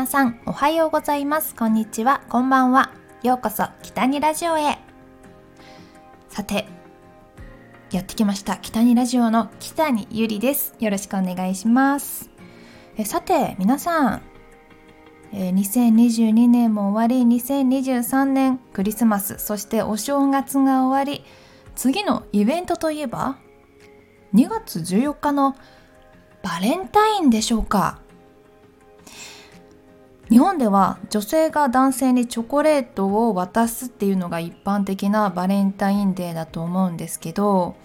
[0.00, 1.54] 皆さんおはようございます。
[1.54, 2.22] こんにちは。
[2.30, 2.90] こんばんは。
[3.22, 4.78] ようこそ北にラジオへ。
[6.30, 6.66] さて
[7.90, 8.56] やってきました。
[8.56, 10.74] 北にラジオの北にゆりです。
[10.80, 12.30] よろしくお願いします。
[12.96, 14.22] えさて皆さん
[15.34, 21.26] え2022年も終わり2023年クリスマスそしてお正月が終わり
[21.74, 23.36] 次のイベントといえば
[24.32, 25.56] 2月14日の
[26.42, 27.99] バレンタインでしょうか。
[30.30, 37.76] 日本では女性が男性にチョコレートを渡すっていうのが一般的なバレンタインデーだと思うんですけど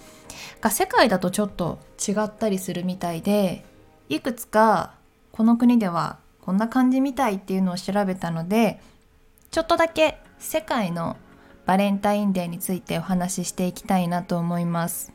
[0.69, 3.65] 世界だとちょっと違ったりするみたいで
[4.09, 4.93] いくつか
[5.31, 8.79] この国ではこんな感じみたいっていうのを調べたので
[9.49, 11.17] ちょっとだけ世界の
[11.65, 15.13] バレンタインデーについてお話ししていきたいなと思います。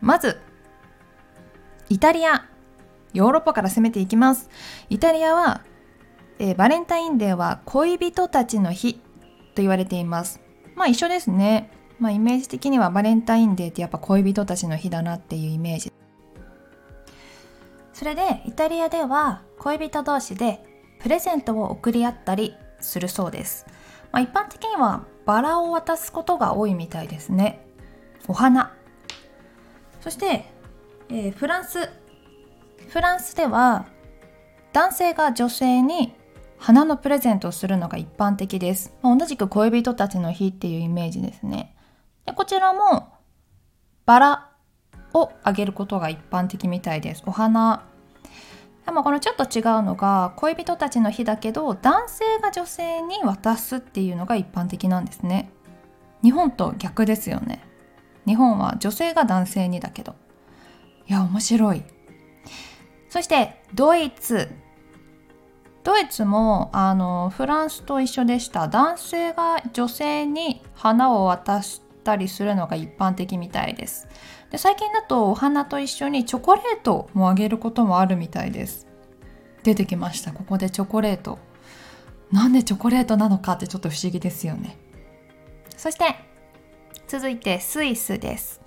[0.00, 0.40] まず
[1.88, 2.48] イタリア。
[3.12, 4.48] ヨーロッパから攻めていきます。
[4.88, 5.60] イタリアは
[6.38, 8.94] えー、バレンタインデーは恋人たちの日
[9.54, 10.40] と言われています。
[10.74, 11.70] まあ一緒ですね。
[11.98, 15.92] まあイメージ的にはバレンタインデーってやっぱ恋人たちの日だなっていうイメージ。
[17.92, 20.64] それでイタリアでは恋人同士で
[21.00, 23.66] プレゼントを贈り合ったりするそうです。
[24.10, 27.64] まあ、一般的にはバラを渡すことが多いみたいですね。
[28.28, 28.74] お花。
[30.00, 30.46] そして、
[31.08, 31.88] えー、フランス。
[32.88, 33.86] フランスでは
[34.72, 36.14] 男性が女性に
[36.62, 38.94] 花のプレゼントをするのが一般的です。
[39.02, 41.74] ま同じく恋人たちの日っていうイメージですね。
[42.24, 43.08] でこちらも
[44.06, 44.50] バラ
[45.12, 47.24] をあげることが一般的みたいです。
[47.26, 47.84] お花。
[48.86, 55.50] でもこのちょっと違うのが恋人たちの日だけど男性が女性に渡すっていうのが一般的なんですね。
[56.22, 57.64] 日本と逆ですよね。
[58.24, 60.14] 日本は女性が男性にだけど。
[61.08, 61.82] いや面白い。
[63.08, 64.48] そしてドイツ
[65.84, 68.68] ドイツもあのフランスと一緒でした。
[68.68, 74.06] 男性が女性に花を渡したりするのが一般的みたいです。
[74.50, 78.86] で最近だとお花と一緒にチョコレートもあげることもあるみたいです。
[79.64, 80.32] 出てきました。
[80.32, 81.38] ここでチョコレート。
[82.30, 84.78] なんでチョコレートなのかってちょっと不思議ですよね。
[85.76, 86.16] そして
[87.08, 88.60] 続いてスイスです。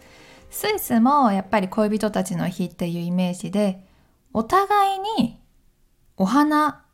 [0.50, 3.86] スイスもやっぱり恋人たちの日っていうイメージで
[4.34, 5.42] お互いに
[6.18, 6.85] お花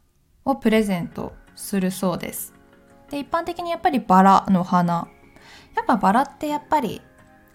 [0.46, 2.54] をプレゼントするそうです。
[3.10, 5.08] で一般的にやっぱりバラの花。
[5.76, 7.02] やっぱバラってやっぱり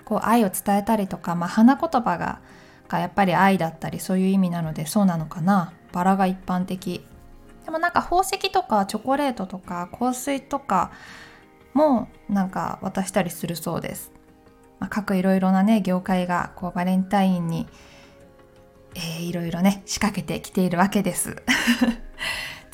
[0.05, 2.41] こう愛を伝えたりとか、まあ、花言葉が
[2.89, 5.73] がやっぱり愛だったりそういう意味なのでそうなのかな。
[5.93, 7.05] バラが一般的。
[7.65, 10.93] でもなんか宝石とかチョコレートとか香水とか
[11.75, 14.13] もなんか渡したりするそうです、
[14.79, 17.67] まあ、各いろいろなね業界がこうバレンタインに、
[18.95, 21.43] えー、いろいろね仕掛けてきているわけです。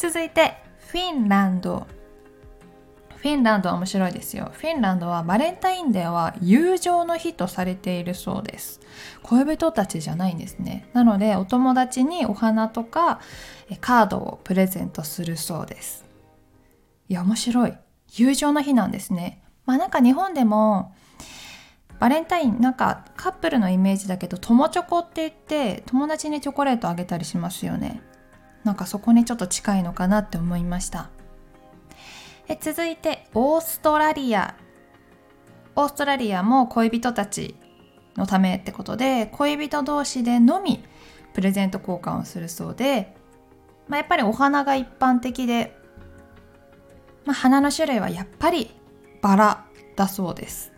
[0.03, 0.55] 続いて
[0.89, 1.87] フィンランド
[3.15, 4.51] フィンランドは面白いですよ。
[4.53, 8.81] フィンランドはバレンタインデーは友情の日とされているそうです。
[9.23, 10.89] 恋人たちじゃないんですね。
[10.93, 13.21] なのでお友達にお花とか
[13.81, 16.05] カードをプレゼントするそうです。
[17.09, 17.75] いや面白い。
[18.15, 19.41] 友情の日なんですね。
[19.67, 20.97] まあなんか日本でも
[22.01, 28.03] バレンタインなんかカップルのイメージだけど友チョコって言って友達にチョコレートあげたりしますよね。
[28.65, 31.11] なんかそこにちょっと近いのかなって思いました。
[32.49, 34.57] え続いてオーストラリア。
[35.75, 37.57] オーストラリアも恋人たち
[38.17, 40.85] のためってことで恋人同士でのみ
[41.33, 43.15] プレゼント交換をするそうで、
[43.89, 45.75] まあ、やっぱりお花が一般的で、
[47.25, 48.71] まあ、花の種類はやっぱり
[49.23, 49.65] バラ
[49.97, 50.73] だそうです、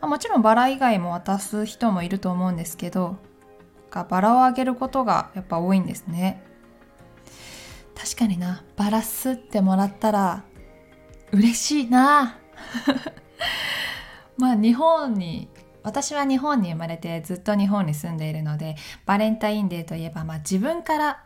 [0.00, 3.16] まあ、もちろんバラ以外も渡す人もいると思うんですけど
[3.90, 6.44] バラをあげることがやっぱ多いんですね。
[7.98, 8.62] 確かにな。
[8.76, 10.44] バラすってもらったら
[11.32, 12.38] 嬉しいな。
[14.38, 15.48] まあ日本に
[15.82, 21.24] 私は日本に生まれてずっと日本に住んでいるのでバレンタインデーといえば、まあ、自分から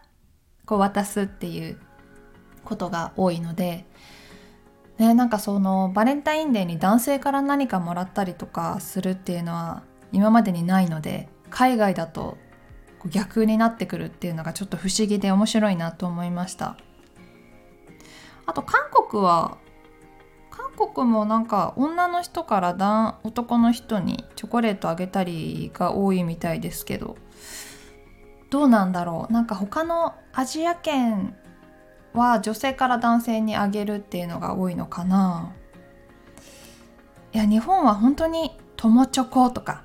[0.64, 1.78] こう渡すっていう
[2.64, 3.84] ことが多いので、
[4.98, 9.82] ね、なんかそのバレンタインデーに男性から何かもらったりとかするっていうのは
[10.12, 12.38] 今までにないので海外だと
[13.10, 16.76] 逆になってくるっていうのがちょっと不思議で面白いなと思いました。
[18.46, 19.58] あと韓国は
[20.50, 27.16] 韓国もなんか女の人から男の人にチョコレートあげたりが多いみたいですけど
[28.50, 29.32] どうなんだろう。
[29.32, 31.36] なんか他のアジア圏
[32.12, 35.54] は女性から男性にあげるっていうのが多いのかな。
[37.32, 39.84] いや日本は本当に友チョコとか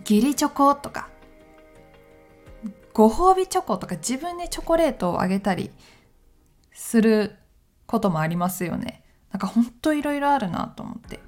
[0.00, 1.09] 義理チョコとか
[3.00, 5.70] ご褒美チョコとか自分でチョコレートをあげたり
[6.74, 7.34] する
[7.86, 9.02] こともありますよね
[9.32, 11.18] なんかほんといろいろあるなと思って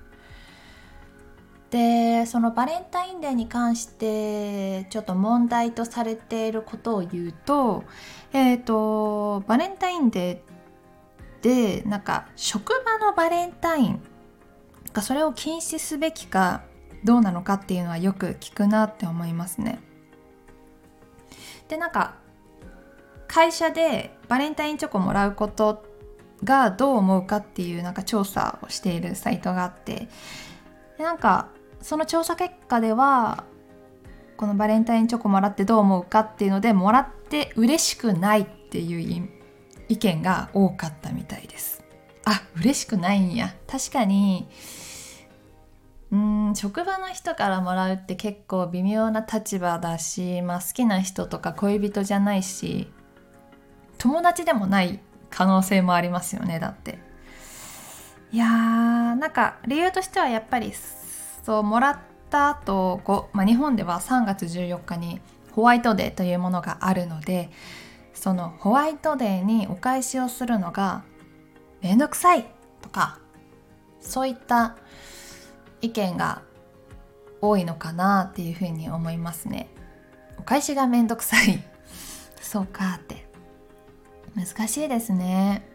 [1.70, 7.84] でそのバレンタインデーに関してちょっと問題とされていることを言うと
[8.34, 14.02] えっ、ー、とバレンタインデーでなんか職場のバレンタイン
[14.92, 16.64] がそれを禁止すべきか
[17.02, 19.80] どうなのかっていうのはよく聞くなって思いますね。
[21.68, 22.16] でなんか
[23.26, 25.84] 会社でバレンタインチョコもらうこと
[26.44, 30.08] がどう思うかっていうなんか調査をしているサイトがあって
[30.98, 31.48] でなんか
[31.80, 33.44] その調査結果では
[34.36, 39.28] このバレンタインチョコもらってどう思うかっていうのでもらって嬉しくないっていう
[39.88, 41.84] 意見が多かったみたいです。
[42.24, 43.54] あ嬉しくないんや。
[43.66, 44.48] 確かに
[46.54, 52.92] 職場の人からもらうって結構微妙な立場だし、まあ、好きな人とか恋人じゃないし
[53.98, 55.00] 友達でもない
[55.30, 56.98] 可能性もありますよねだって。
[58.32, 60.72] いやーなんか理由としてはやっぱり
[61.44, 61.98] そうもらっ
[62.30, 65.20] た後こ、まあ、日本では3月14日に
[65.52, 67.50] ホワイトデーというものがあるので
[68.14, 71.04] そのホワイトデーにお返しをするのが
[71.82, 72.46] めんどくさい
[72.80, 73.18] とか
[74.00, 74.76] そういった
[75.82, 76.42] 意見が
[77.40, 79.68] 多いのかなっていうふうに思いますね。
[80.38, 81.62] お返しがめんどくさい。
[82.40, 83.26] そうかって。
[84.34, 85.68] 難しいですね。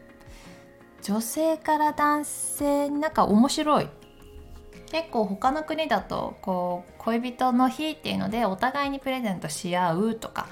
[1.03, 3.89] 女性から男性になんか面白い。
[4.91, 10.47] 結構他の国だとこう恋人の日っていうのでお互いにプレゼントし合うとか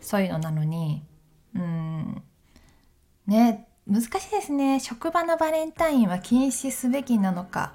[0.00, 1.04] そういうのなのに
[1.54, 2.22] うん。
[3.26, 4.80] ね難しいですね。
[4.80, 7.72] 職場のバレンタインは禁止すべきなのか。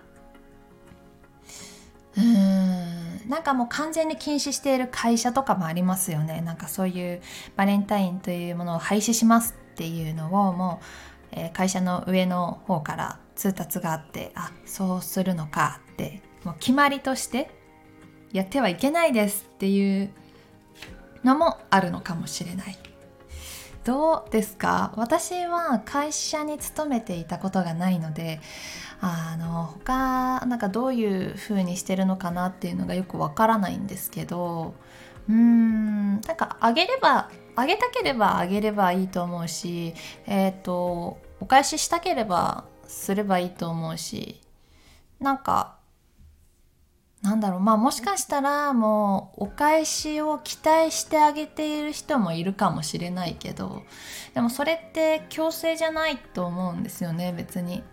[2.18, 3.30] うーん。
[3.30, 6.42] なんかもう完全に禁止している会社とかもありますよね。
[6.42, 7.22] なんかそういう
[7.56, 10.86] バレンタインというものを廃止しますっていうのをもう、
[11.32, 17.50] えー、会社の上の方から通達があってあそうするのかってもう決まりとして
[18.34, 20.12] やってはいけないですっていう
[21.24, 22.91] のもあるのかもしれない。
[23.84, 24.94] どうですか？
[24.96, 28.40] 私は会社に勤めていたことがないので
[29.00, 34.76] あの他なんかどういう風にしてるのかなっていうのがよくわからないんですけど
[35.28, 39.96] うーんなんかあげればあげたければあげればいいと思うし
[40.28, 44.40] えっ、ー、とお返ししたければすればいいと思うし
[45.20, 45.81] なんか
[47.22, 53.84] なんだろうまあもしかしたらもうお返しを期待してあげている人もいるかもしれないけど
[54.34, 57.84] でもそれって強制じゃないと思うんですよね別に。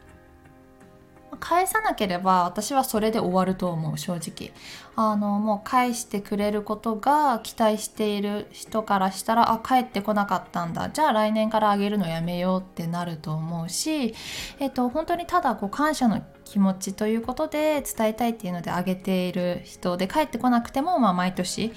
[1.36, 4.52] 返さなければ私はそれで終わると思う正直。
[4.96, 10.90] あのもう返してくれることが期待している人からしたらあ帰ってこなかったんだ。
[10.90, 14.14] じゃあ来年からあげるのやめようってなると思うし、
[14.58, 21.72] えっと、本当にただこう感謝の気持ちということで伝えたいっていうのであげている人で帰ってこなくても、まあ、毎年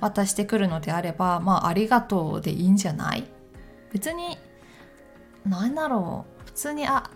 [0.00, 3.24] 渡してくるのであれば、まあ、ありがとうでいいんじゃない？
[3.92, 4.38] 別に
[5.44, 6.44] 何だろう。
[6.46, 7.10] 普通にあ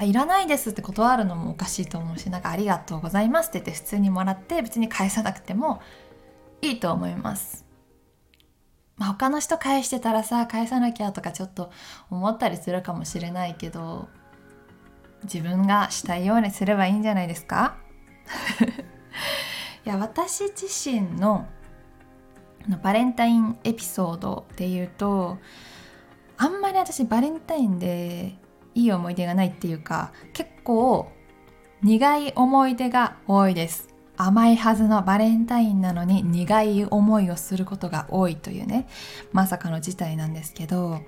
[0.00, 5.82] あいらないですって断るのもおかしいと思うしなんかありがとうございますって言って普通にもらって別に返さなくても
[6.62, 7.66] いいと思います。
[8.96, 11.70] まあ、他の人返してたらさ返さなきゃとかちょっと
[12.10, 14.08] 思ったりするかもしれないけど
[15.24, 17.76] 自分がしたいようにすればいいんじゃないですか？
[19.84, 21.46] いや私自身の
[22.82, 25.36] バレンタインエピソードで言うと
[26.38, 28.34] あんまり私バレンタインで
[28.74, 31.10] いい思い出がないっていうか結構
[31.82, 33.88] 苦い思い出が多いです。
[34.16, 38.86] 甘いはずのバレンタインなのに苦い思いをすることが多いというね
[39.32, 41.00] まさかの事態なんですけど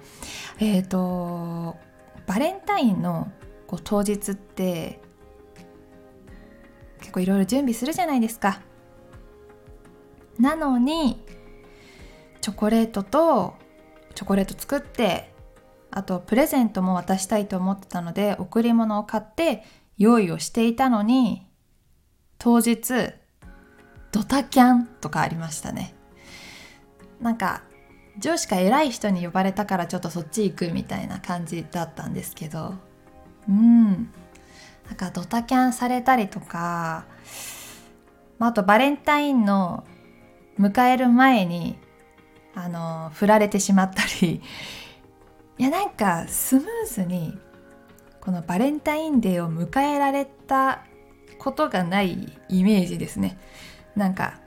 [0.58, 1.76] えっ、ー、と
[2.26, 3.30] バレンタインの
[3.66, 4.98] こう当日って
[7.00, 8.62] 結構いろいろ準備するじゃないですか。
[10.38, 11.22] なのに
[12.40, 13.54] チョコレートと
[14.14, 15.31] チョコレート作って
[15.92, 19.62] あとプレゼントも渡したいと思ってたので贈り物を買って
[19.98, 21.46] 用意をしていたのに
[22.38, 23.12] 当日
[24.10, 25.94] ドタキャンとかありましたね。
[27.20, 27.62] なんか
[28.18, 32.74] 上司か偉い人に呼ばれたからちょっとそっち行くみたいな感じだったんですけど。
[33.48, 34.10] うん。
[34.86, 37.06] なんかドタキャンされたりとか、
[38.38, 39.84] ま、あとバレンタインの
[40.58, 41.78] 迎える前に
[42.54, 44.42] あの振られてしまったり
[45.62, 47.38] いやなんかスムーズに
[48.20, 50.84] このバレンタインデーを迎えられた
[51.38, 53.38] ことがないイメージですね。
[53.94, 54.40] なんか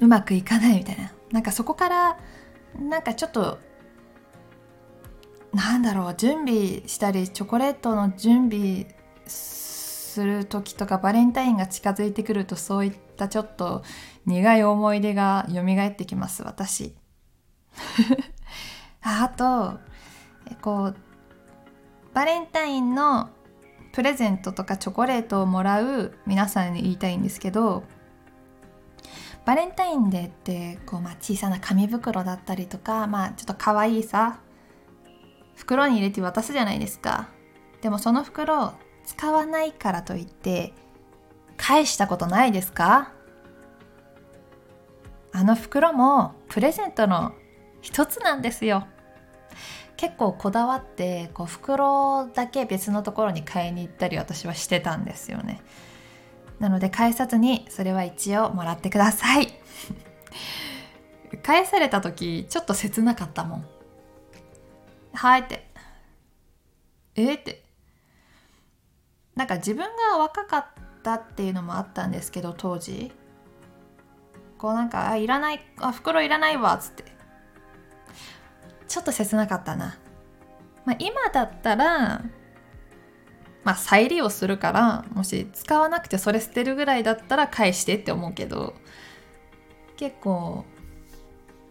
[0.00, 1.12] うまくいかないみたいな。
[1.30, 2.18] なんかそこから
[2.76, 3.60] なんかちょっと
[5.52, 8.88] なんだろう準備したりチョコレートの準備
[9.28, 13.84] する時とかバレンタインが近づいてくるとそういったちょっと
[14.26, 16.96] 苦い思い出が蘇ってきます私。
[19.02, 19.88] あと
[20.56, 20.96] こう
[22.14, 23.30] バレンタインの
[23.92, 27.84] プレゼントとかチョコレートをもらう皆さんに言いたいんですけど
[29.44, 34.40] バレンタインデーってこう、まあ、小さな紙袋だったりとか、まあ、ちょっと可愛いさ
[35.56, 37.28] 袋に入れて渡すじゃないですか。
[37.80, 40.72] でもその袋使わないからといって
[41.56, 43.12] 返したことないですか？
[45.32, 47.32] あの袋もプレゼントの
[47.80, 48.86] 一つなんですよ。
[50.00, 55.60] 結構こだわってこう袋だけ別のところに買いに行ったり私はしてたんですよね。
[56.58, 59.48] なので返さずにそれは一応もらってください。
[61.42, 63.64] 返された時ちょっと切なかったもん。
[65.12, 65.70] はいって。
[67.14, 67.62] えって。
[69.36, 70.66] なんか自分が若かっ
[71.02, 73.12] たっていうのもあったんですけど当時。
[74.56, 77.19] こうなんか「あいらないあ袋いらないわ」っつって。
[78.90, 79.96] ちょっと切なかったな、
[80.84, 82.24] まあ、今だったら
[83.62, 88.74] まあ再利用するからもし使わなくてそれ捨てるぐらいだったら返してって思うけど
[89.96, 90.64] 結構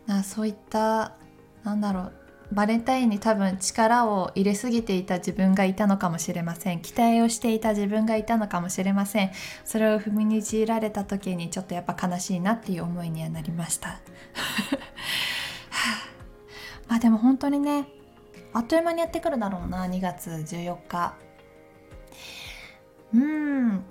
[0.07, 1.17] なそういった
[1.63, 2.13] なんだろう
[2.53, 6.81] バレンタインに多分力を入れすぎていた自分がいたのかもしれません。
[6.81, 9.31] 期待をしていた自分がいたのかもしれません。
[9.63, 13.99] それを踏みにじられた時にちょっとやっぱ悲しいなっていう思いにはなりました。
[16.89, 17.87] まあでも本当にね
[18.51, 21.13] あっという間にやってくるだろうな2月14日。
[23.13, 23.83] うん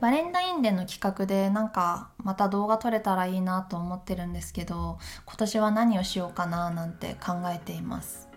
[0.00, 8.28] バレンタインデーの企画でなんかまた動画撮れたらいいなと思ってるんですけど今年は何をしようかななんて考えています。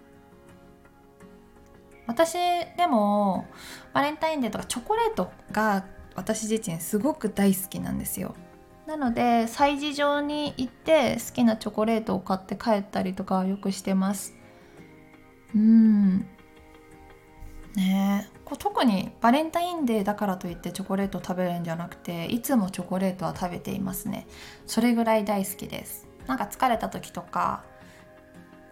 [2.05, 2.33] 私
[2.77, 3.48] でも
[3.93, 8.36] バレンタインデーとかチョコレートが私自身すごく大好きなんですよ。
[8.86, 14.34] なので催事場に行って好きなチョコレートを買って帰ったりとかよくしてます。
[15.56, 16.28] うん。
[17.75, 18.30] ね。
[18.44, 24.28] こう特にバレンタインデーだからといってチョコレート食べるんじゃなくていつもチョコレートは食べていますね。
[24.68, 26.08] それぐらい大好きです。
[26.28, 27.63] なんか疲れた時とか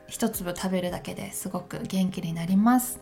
[0.08, 3.00] 一粒食べるだけですごく元気になります。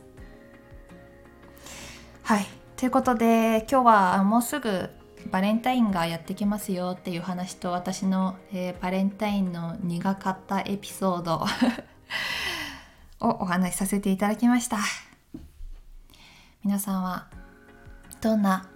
[2.21, 2.45] はい。
[2.77, 4.89] ということで今日はもうすぐ
[5.29, 11.45] バレンタインがやってきますよっていう話と私の、えー、バレンタインの苦かったエピソード
[13.19, 14.77] をお話しさせていただきました。
[16.63, 17.27] 皆さんは
[18.21, 18.67] どんな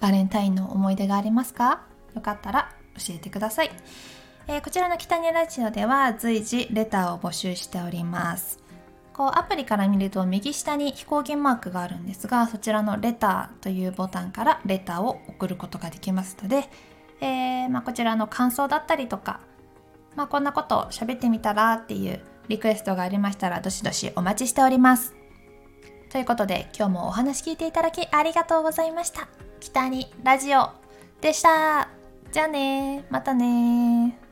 [0.00, 1.82] バレンタインの思い出がありますか？
[2.14, 3.70] よかったら教えてください、
[4.46, 8.64] えー、こちらの北にラジオでは随時レターを募集しております。
[9.14, 16.64] こうアプリから見ると右下に飛行機マークがあるんですがそちらのレターというボタンからレターを送ることができますので、
[17.20, 19.40] えー、まあ、こちらの感想だったりとか、
[20.16, 25.14] まあ、こんなこと喋ってみたらっていうリクエストがありましたらどしどしお待ちしております。
[26.10, 29.28] ということで今日もお話聞いていただきありがとうございました。
[29.60, 30.70] 北にラジオ
[31.20, 31.88] でした。
[32.30, 34.23] じゃあねまたね